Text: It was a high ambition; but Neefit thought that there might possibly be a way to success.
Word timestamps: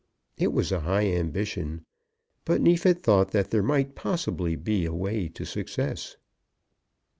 It 0.35 0.51
was 0.51 0.71
a 0.71 0.79
high 0.79 1.05
ambition; 1.13 1.85
but 2.43 2.59
Neefit 2.59 3.03
thought 3.03 3.29
that 3.33 3.51
there 3.51 3.61
might 3.61 3.93
possibly 3.93 4.55
be 4.55 4.83
a 4.83 4.93
way 4.95 5.27
to 5.27 5.45
success. 5.45 6.17